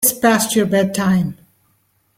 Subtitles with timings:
[0.03, 1.37] It's past your bedtime.